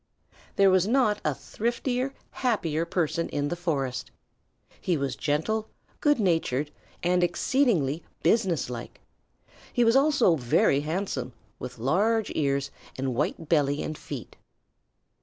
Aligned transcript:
There 0.55 0.71
was 0.71 0.87
not 0.87 1.21
a 1.23 1.35
thriftier, 1.35 2.15
happier 2.31 2.85
person 2.85 3.29
in 3.29 3.49
the 3.49 3.55
forest. 3.55 4.09
He 4.81 4.97
was 4.97 5.15
gentle, 5.15 5.67
good 5.99 6.19
natured, 6.19 6.71
and 7.03 7.23
exceedingly 7.23 8.01
businesslike. 8.23 8.99
He 9.71 9.83
was 9.83 9.95
also 9.95 10.35
very 10.37 10.79
handsome, 10.79 11.33
with 11.59 11.77
large 11.77 12.31
ears 12.33 12.71
and 12.97 13.13
white 13.13 13.47
belly 13.47 13.83
and 13.83 13.95
feet. 13.95 14.37